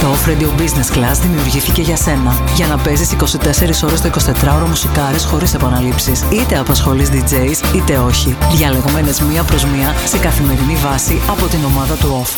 Το 0.00 0.06
Off 0.12 0.28
Radio 0.28 0.60
Business 0.60 0.96
Class 0.96 1.18
δημιουργήθηκε 1.22 1.82
για 1.82 1.96
σένα. 1.96 2.42
Για 2.54 2.66
να 2.66 2.78
παίζεις 2.78 3.12
24 3.12 3.82
ώρες 3.84 4.00
το 4.00 4.08
24ωρο 4.08 4.66
μουσικάρες 4.68 5.24
χωρίς 5.24 5.54
επαναλήψεις. 5.54 6.24
Είτε 6.32 6.58
απασχολείς 6.58 7.08
DJs 7.10 7.74
είτε 7.76 7.98
όχι. 7.98 8.36
Διαλεγμένες 8.52 9.20
μία 9.20 9.42
προς 9.42 9.64
μία 9.64 9.94
σε 10.06 10.18
καθημερινή 10.18 10.74
βάση 10.74 11.20
από 11.28 11.46
την 11.46 11.64
ομάδα 11.64 11.94
του 11.94 12.24
Off. 12.24 12.30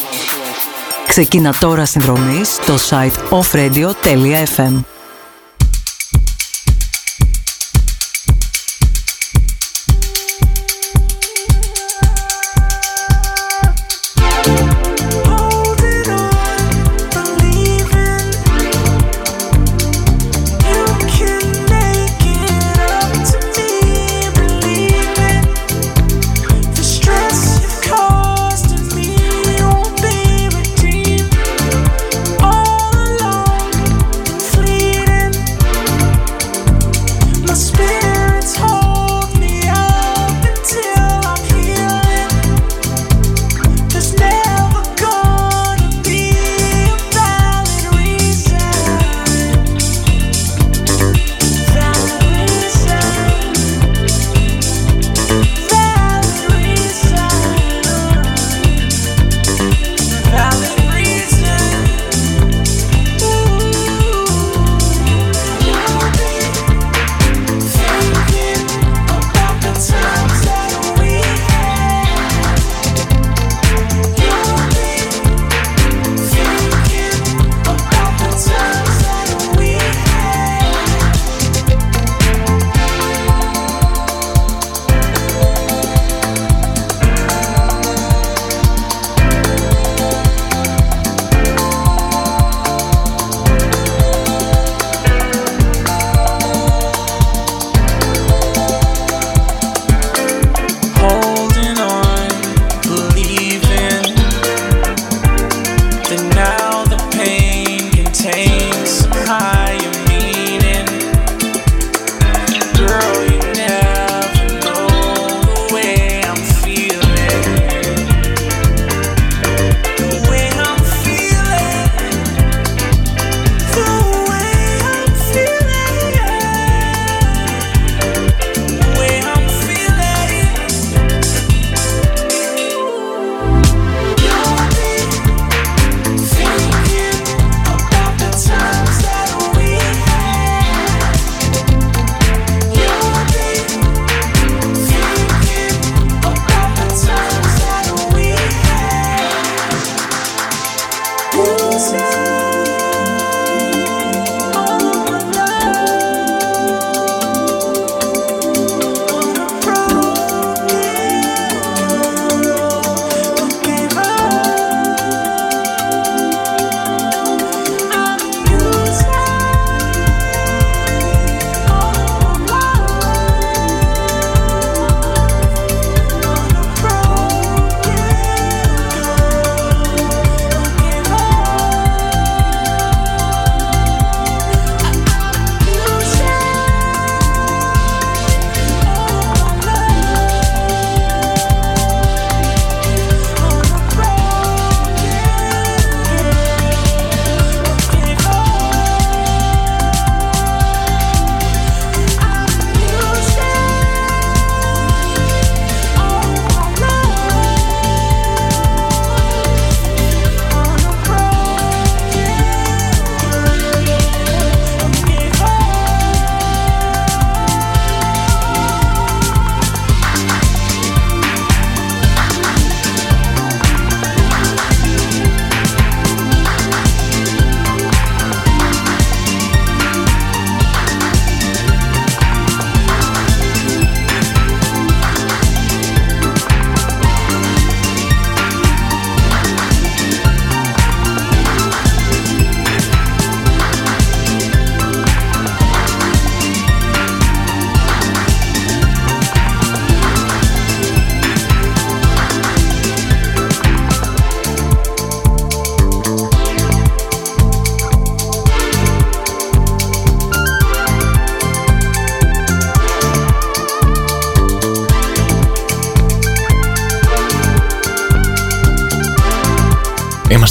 Ξεκίνα 1.06 1.54
τώρα 1.60 1.84
συνδρομής 1.84 2.48
στο 2.48 2.74
site 2.88 3.40
offradio.fm. 3.40 4.99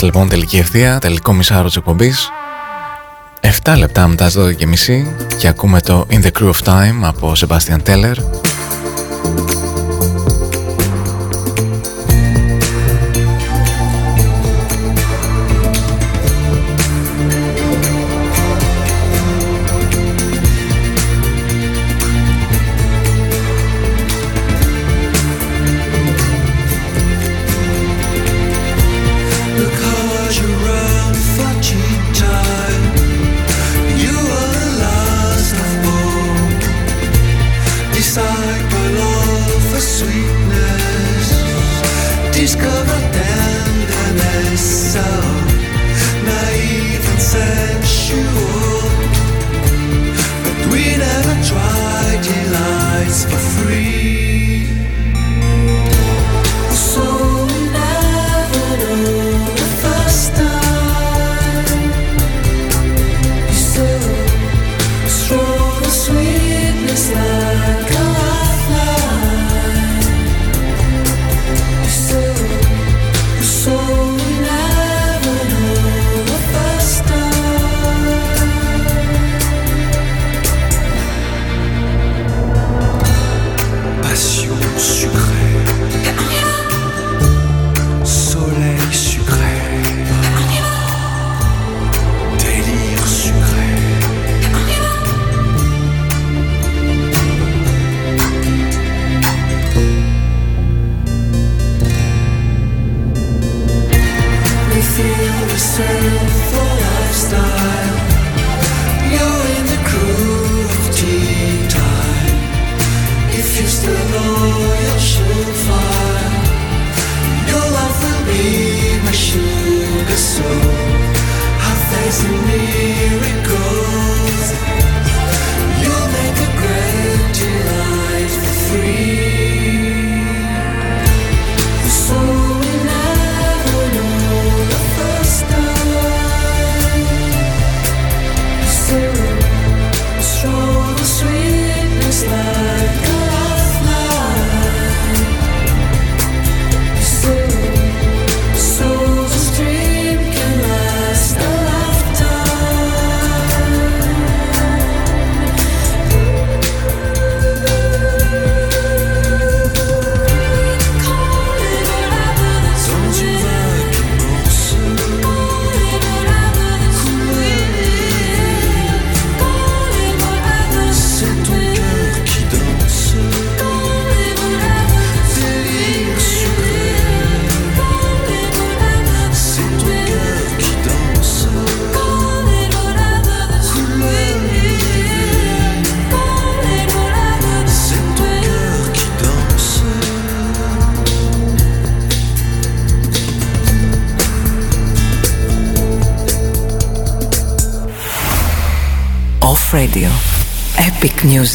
Είμαστε 0.02 0.18
λοιπόν 0.18 0.30
τελική 0.30 0.58
ευθεία, 0.58 1.00
τελικό 1.00 1.34
μισάρο 1.34 1.68
της 1.68 1.76
εκπομπής. 1.76 2.30
7 3.64 3.76
λεπτά 3.78 4.08
μετά 4.08 4.26
τις 4.26 4.38
12 4.38 4.56
και 4.56 4.68
μισή 4.68 5.16
και 5.38 5.48
ακούμε 5.48 5.82
το 5.82 6.06
In 6.10 6.24
the 6.24 6.32
Crew 6.40 6.50
of 6.50 6.64
Time 6.66 7.02
από 7.02 7.32
Sebastian 7.36 7.78
Teller 7.86 8.16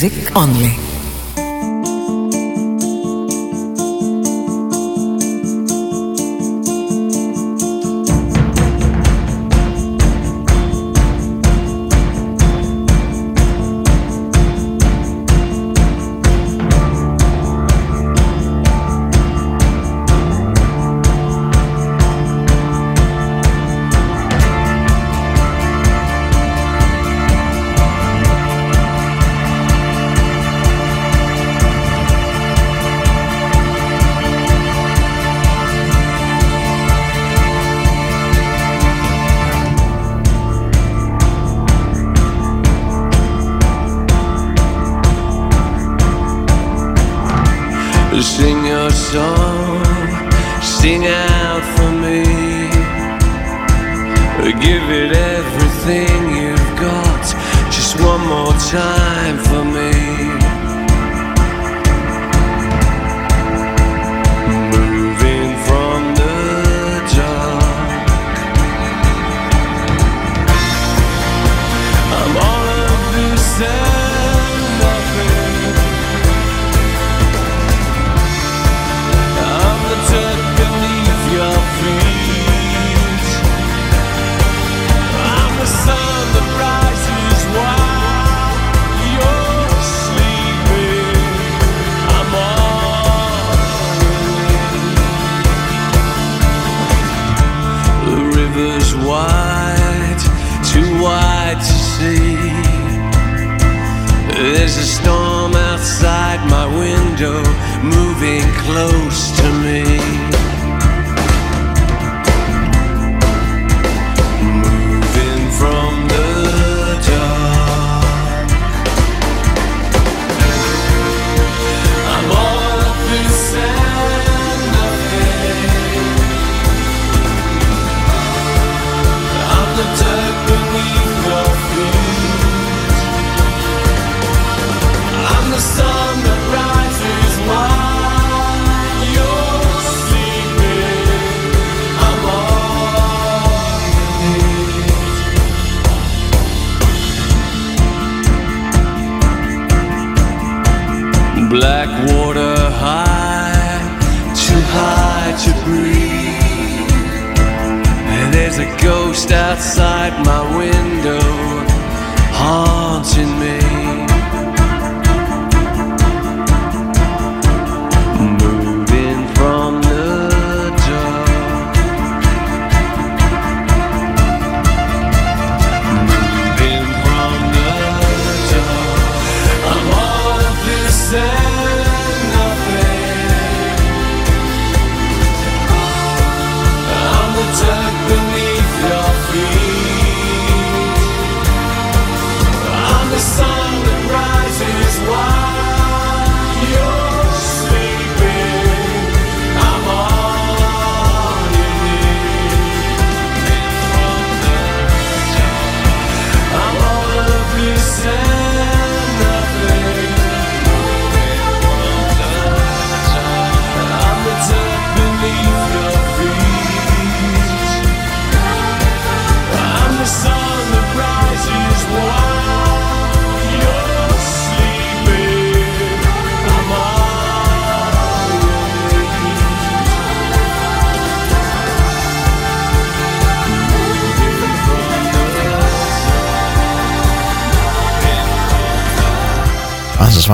music 0.02 0.34
only. 0.34 0.83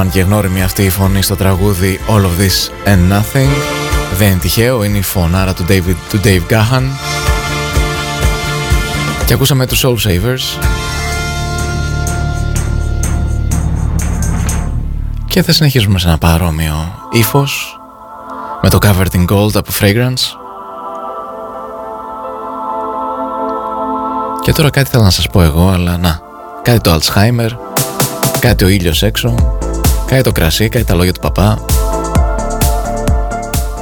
Φάνηκε 0.00 0.20
γνώριμη 0.20 0.62
αυτή 0.62 0.82
η 0.84 0.90
φωνή 0.90 1.22
στο 1.22 1.36
τραγούδι 1.36 2.00
All 2.08 2.20
of 2.20 2.40
This 2.40 2.88
and 2.88 3.12
Nothing. 3.12 3.48
Δεν 4.16 4.28
είναι 4.28 4.38
τυχαίο, 4.40 4.84
είναι 4.84 4.98
η 4.98 5.02
φωνάρα 5.02 5.54
του, 5.54 5.64
David, 5.68 5.94
του 6.10 6.20
Dave 6.24 6.42
Gahan. 6.50 6.82
Και 9.26 9.34
ακούσαμε 9.34 9.66
τους 9.66 9.84
Soul 9.84 9.94
Savers. 9.94 10.64
Και 15.26 15.42
θα 15.42 15.52
συνεχίσουμε 15.52 15.98
σε 15.98 16.08
ένα 16.08 16.18
παρόμοιο 16.18 16.94
ύφος 17.10 17.80
με 18.62 18.70
το 18.70 18.78
Covered 18.82 19.16
in 19.16 19.24
Gold 19.24 19.54
από 19.54 19.70
Fragrance. 19.80 20.24
Και 24.42 24.52
τώρα 24.52 24.70
κάτι 24.70 24.90
θέλω 24.90 25.02
να 25.02 25.10
σας 25.10 25.28
πω 25.28 25.42
εγώ, 25.42 25.68
αλλά 25.68 25.96
να, 25.96 26.20
κάτι 26.62 26.80
το 26.80 26.94
Alzheimer, 26.94 27.50
κάτι 28.40 28.64
ο 28.64 28.68
ήλιος 28.68 29.02
έξω 29.02 29.59
Κάει 30.10 30.20
το 30.20 30.32
κρασί, 30.32 30.68
κάει 30.68 30.84
τα 30.84 30.94
λόγια 30.94 31.12
του 31.12 31.20
παπά. 31.20 31.64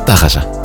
Τα 0.05 0.15
χάσα. 0.15 0.58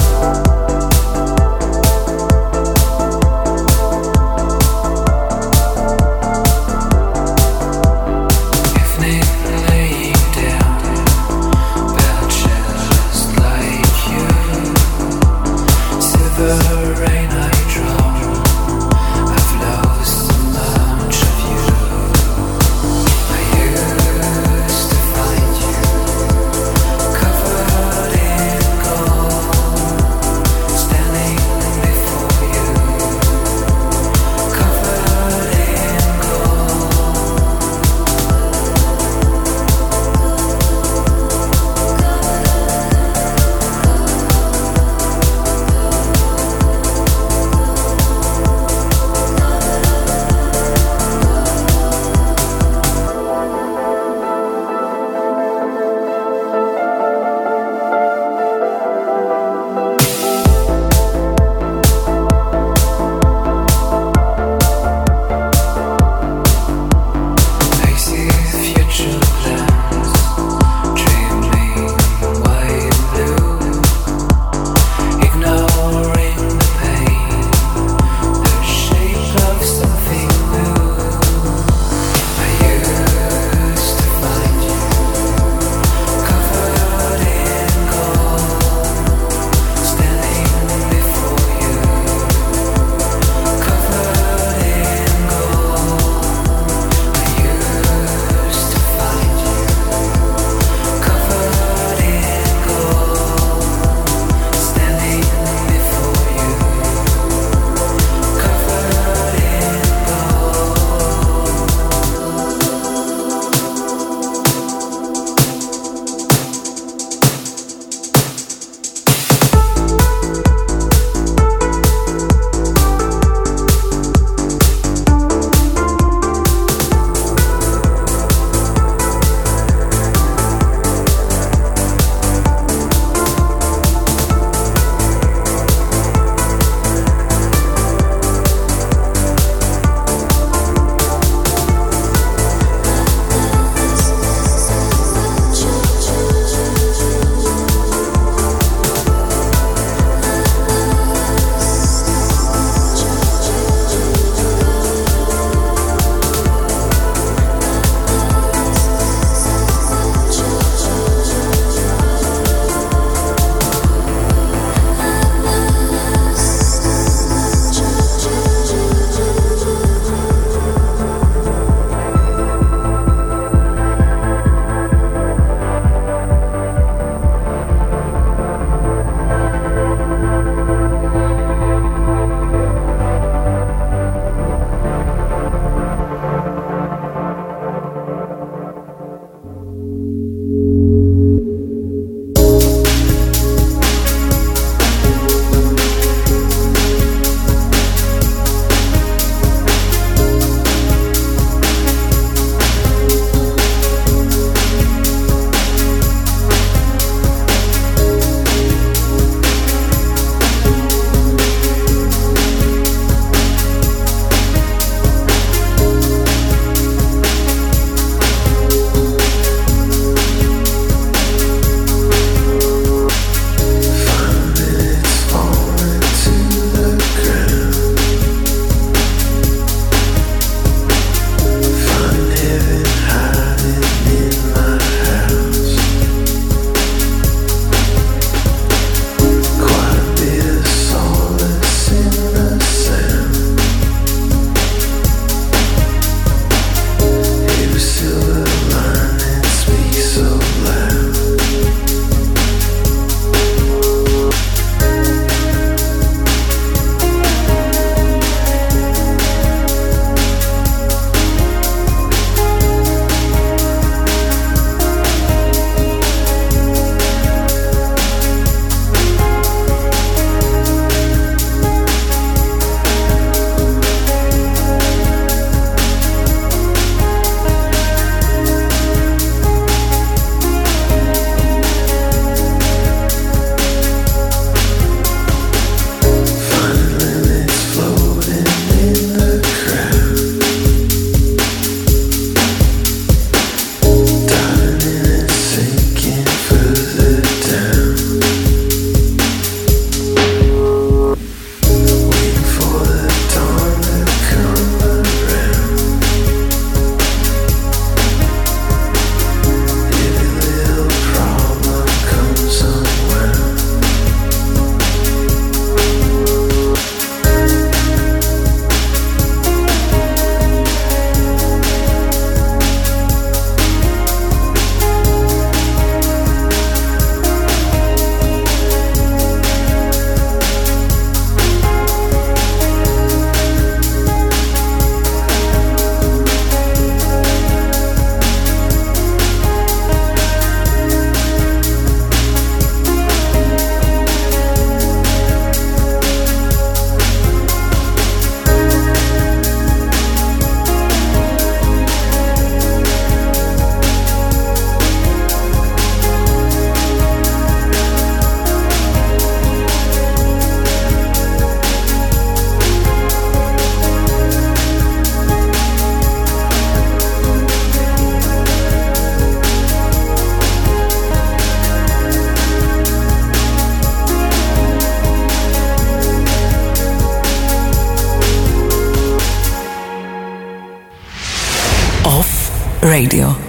Radio. 382.94 383.43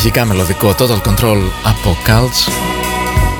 Μαγικά 0.00 0.24
μελωδικό 0.24 0.74
Total 0.78 1.00
Control 1.08 1.38
από 1.64 1.96
Cults. 2.06 2.52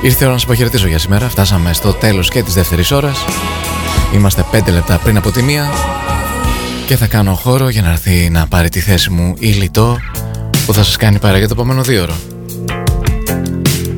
Ήρθε 0.02 0.18
η 0.18 0.22
ώρα 0.22 0.32
να 0.32 0.38
σας 0.38 0.42
αποχαιρετήσω 0.42 0.86
για 0.86 0.98
σήμερα. 0.98 1.28
Φτάσαμε 1.28 1.72
στο 1.72 1.92
τέλος 1.92 2.30
και 2.30 2.42
της 2.42 2.54
δεύτερης 2.54 2.90
ώρας. 2.90 3.24
Είμαστε 4.14 4.44
5 4.52 4.72
λεπτά 4.72 4.98
πριν 4.98 5.16
από 5.16 5.30
τη 5.30 5.42
μία. 5.42 5.70
Και 6.86 6.96
θα 6.96 7.06
κάνω 7.06 7.34
χώρο 7.34 7.68
για 7.68 7.82
να 7.82 7.90
έρθει 7.90 8.30
να 8.30 8.46
πάρει 8.46 8.68
τη 8.68 8.80
θέση 8.80 9.10
μου 9.10 9.34
η 9.38 9.46
Λιτό 9.46 9.98
Που 10.66 10.72
θα 10.72 10.82
σας 10.82 10.96
κάνει 10.96 11.18
παρά 11.18 11.38
για 11.38 11.48
το 11.48 11.54
επόμενο 11.56 11.82
δύο 11.82 12.02
ώρο. 12.02 12.16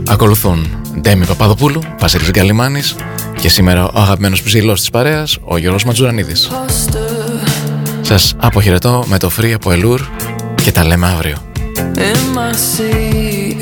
Ακολουθούν 0.08 0.66
Ντέμι 1.00 1.26
Παπαδοπούλου, 1.26 1.80
Βασίλης 1.98 2.30
Γκαλιμάνης 2.30 2.96
Και 3.40 3.48
σήμερα 3.48 3.88
ο 3.88 4.00
αγαπημένος 4.00 4.42
ψηλός 4.42 4.80
της 4.80 4.90
παρέας 4.90 5.38
Ο 5.44 5.56
Γιώργος 5.56 5.84
Ματζουρανίδης. 5.84 6.50
Σας 8.00 8.34
αποχαιρετώ 8.36 9.04
με 9.06 9.18
το 9.18 9.30
free 9.40 9.52
από 9.54 9.72
Ελούρ 9.72 10.00
και 10.62 10.72
τα 10.72 10.86
λέμε 10.86 11.06
αύριο 11.06 11.49
in 11.98 12.34
my 12.34 12.52
seat. 12.52 13.60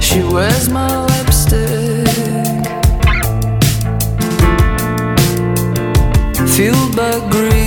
She 0.00 0.22
wears 0.22 0.68
my 0.68 1.06
lipstick, 1.06 2.08
fueled 6.48 6.96
by 6.96 7.18
grief. 7.30 7.61